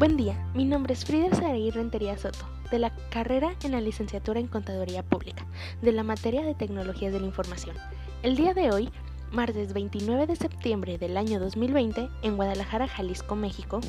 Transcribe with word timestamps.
Buen 0.00 0.16
día, 0.16 0.34
mi 0.54 0.64
nombre 0.64 0.94
es 0.94 1.04
Frida 1.04 1.28
Saraí 1.34 1.70
Rentería 1.70 2.16
Soto, 2.16 2.46
de 2.70 2.78
la 2.78 2.88
carrera 3.10 3.54
en 3.62 3.72
la 3.72 3.82
licenciatura 3.82 4.40
en 4.40 4.46
Contaduría 4.46 5.02
Pública, 5.02 5.44
de 5.82 5.92
la 5.92 6.02
materia 6.02 6.42
de 6.42 6.54
Tecnologías 6.54 7.12
de 7.12 7.20
la 7.20 7.26
Información. 7.26 7.76
El 8.22 8.34
día 8.34 8.54
de 8.54 8.70
hoy, 8.70 8.88
martes 9.30 9.74
29 9.74 10.26
de 10.26 10.36
septiembre 10.36 10.96
del 10.96 11.18
año 11.18 11.38
2020, 11.38 12.08
en 12.22 12.36
Guadalajara, 12.36 12.88
Jalisco, 12.88 13.36
México, 13.36 13.80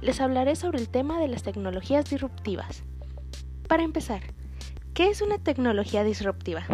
les 0.00 0.22
hablaré 0.22 0.56
sobre 0.56 0.78
el 0.78 0.88
tema 0.88 1.20
de 1.20 1.28
las 1.28 1.42
tecnologías 1.42 2.08
disruptivas. 2.08 2.82
Para 3.68 3.82
empezar, 3.82 4.22
¿qué 4.94 5.10
es 5.10 5.20
una 5.20 5.36
tecnología 5.36 6.02
disruptiva? 6.02 6.64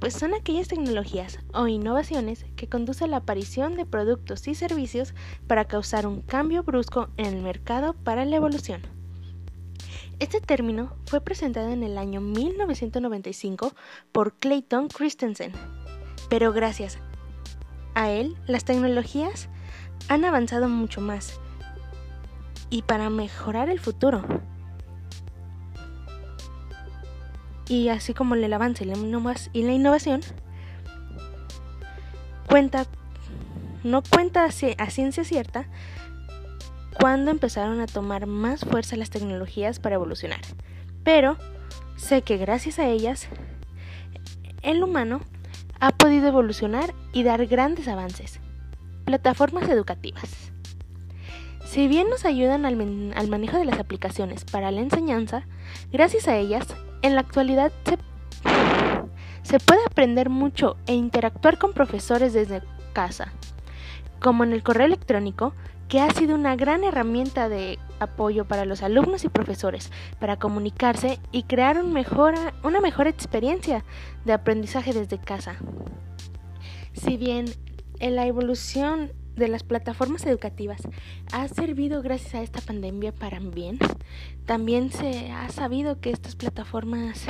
Pues 0.00 0.14
son 0.14 0.34
aquellas 0.34 0.68
tecnologías 0.68 1.38
o 1.52 1.68
innovaciones 1.68 2.46
que 2.56 2.68
conducen 2.68 3.08
a 3.08 3.10
la 3.10 3.16
aparición 3.18 3.76
de 3.76 3.84
productos 3.84 4.48
y 4.48 4.54
servicios 4.54 5.14
para 5.46 5.66
causar 5.66 6.06
un 6.06 6.22
cambio 6.22 6.62
brusco 6.62 7.10
en 7.18 7.26
el 7.26 7.42
mercado 7.42 7.92
para 7.92 8.24
la 8.24 8.36
evolución. 8.36 8.82
Este 10.18 10.40
término 10.40 10.96
fue 11.06 11.20
presentado 11.20 11.70
en 11.70 11.82
el 11.82 11.98
año 11.98 12.20
1995 12.20 13.72
por 14.10 14.34
Clayton 14.34 14.88
Christensen, 14.88 15.52
pero 16.28 16.52
gracias 16.52 16.98
a 17.94 18.10
él 18.10 18.36
las 18.46 18.64
tecnologías 18.64 19.48
han 20.08 20.24
avanzado 20.24 20.68
mucho 20.68 21.00
más 21.00 21.40
y 22.70 22.82
para 22.82 23.10
mejorar 23.10 23.68
el 23.68 23.80
futuro 23.80 24.22
y 27.70 27.88
así 27.88 28.14
como 28.14 28.34
el 28.34 28.52
avance 28.52 28.84
y 28.84 29.62
la 29.62 29.72
innovación, 29.72 30.22
cuenta, 32.48 32.84
no 33.84 34.02
cuenta 34.02 34.44
a 34.44 34.90
ciencia 34.90 35.22
cierta 35.22 35.66
cuando 36.98 37.30
empezaron 37.30 37.80
a 37.80 37.86
tomar 37.86 38.26
más 38.26 38.62
fuerza 38.62 38.96
las 38.96 39.10
tecnologías 39.10 39.78
para 39.78 39.94
evolucionar. 39.94 40.40
Pero 41.04 41.36
sé 41.96 42.22
que 42.22 42.38
gracias 42.38 42.80
a 42.80 42.88
ellas, 42.88 43.28
el 44.62 44.82
humano 44.82 45.20
ha 45.78 45.92
podido 45.92 46.26
evolucionar 46.26 46.92
y 47.12 47.22
dar 47.22 47.46
grandes 47.46 47.86
avances. 47.86 48.40
Plataformas 49.04 49.68
educativas. 49.68 50.50
Si 51.64 51.86
bien 51.86 52.10
nos 52.10 52.24
ayudan 52.24 52.66
al, 52.66 52.74
manejo 53.28 53.58
de 53.58 53.64
las 53.64 53.78
aplicaciones 53.78 54.44
para 54.44 54.72
la 54.72 54.80
enseñanza, 54.80 55.46
gracias 55.92 56.26
a 56.26 56.36
ellas 56.36 56.66
en 57.02 57.14
la 57.14 57.20
actualidad 57.20 57.72
se, 59.42 59.58
puede 59.58 59.80
aprender 59.84 60.30
mucho 60.30 60.76
e 60.86 60.94
interactuar 60.94 61.58
con 61.58 61.72
profesores 61.72 62.32
desde 62.32 62.62
casa, 62.92 63.32
como 64.20 64.44
en 64.44 64.52
el 64.52 64.62
correo 64.62 64.86
electrónico, 64.86 65.54
que 65.88 66.00
ha 66.00 66.10
sido 66.10 66.36
una 66.36 66.54
gran 66.54 66.84
herramienta 66.84 67.48
de 67.48 67.78
apoyo 67.98 68.44
para 68.44 68.64
los 68.64 68.82
alumnos 68.82 69.24
y 69.24 69.28
profesores 69.28 69.90
para 70.20 70.38
comunicarse 70.38 71.18
y 71.32 71.42
crear 71.42 71.82
una 71.82 72.80
mejor 72.80 73.06
experiencia 73.08 73.84
de 74.24 74.32
aprendizaje 74.32 74.92
desde 74.92 75.18
casa. 75.18 75.56
Si 76.92 77.16
bien 77.16 77.46
en 77.98 78.16
la 78.16 78.26
evolución 78.26 79.12
de 79.36 79.48
las 79.48 79.62
plataformas 79.62 80.26
educativas 80.26 80.82
ha 81.32 81.48
servido 81.48 82.02
gracias 82.02 82.34
a 82.34 82.42
esta 82.42 82.60
pandemia 82.60 83.12
para 83.12 83.38
bien. 83.40 83.78
También 84.46 84.90
se 84.90 85.30
ha 85.30 85.48
sabido 85.48 86.00
que 86.00 86.10
estas 86.10 86.36
plataformas 86.36 87.26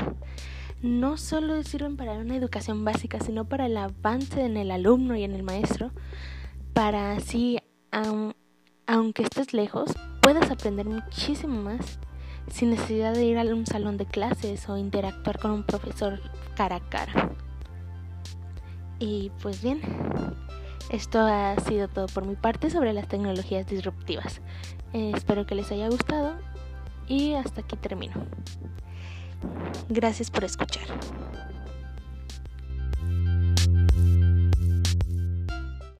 no 0.83 1.17
solo 1.19 1.63
sirven 1.63 1.97
para 1.97 2.13
una 2.15 2.37
educación 2.37 2.85
básica, 2.85 3.21
sino 3.21 3.45
para 3.45 3.67
el 3.67 3.77
avance 3.77 4.45
en 4.45 4.57
el 4.57 4.71
alumno 4.71 5.15
y 5.17 5.25
en 5.25 5.35
el 5.35 5.43
maestro, 5.43 5.91
para 6.73 7.13
así, 7.13 7.59
aunque 8.87 9.23
estés 9.23 9.53
lejos, 9.53 9.93
puedas 10.23 10.51
aprender 10.51 10.87
muchísimo 10.87 11.61
más 11.61 11.99
sin 12.51 12.71
necesidad 12.71 13.15
de 13.15 13.25
ir 13.25 13.39
a 13.39 13.43
un 13.43 13.67
salón 13.67 13.97
de 13.97 14.07
clases 14.07 14.69
o 14.69 14.77
interactuar 14.77 15.39
con 15.39 15.51
un 15.51 15.63
profesor 15.65 16.21
cara 16.57 16.77
a 16.77 16.89
cara. 16.89 17.31
Y 18.99 19.31
pues 19.43 19.63
bien, 19.63 19.81
esto 20.91 21.21
ha 21.21 21.57
sido 21.61 21.89
todo 21.89 22.07
por 22.07 22.27
mi 22.27 22.37
parte 22.37 22.71
sobre 22.71 22.93
las 22.93 23.09
tecnologías 23.09 23.67
disruptivas. 23.67 24.41
Eh, 24.93 25.13
espero 25.15 25.47
que 25.47 25.55
les 25.55 25.71
haya 25.73 25.89
gustado 25.89 26.35
y 27.09 27.35
hasta 27.35 27.61
aquí 27.63 27.77
termino. 27.77 28.15
Gracias 29.89 30.31
por 30.31 30.45
escuchar. 30.45 30.87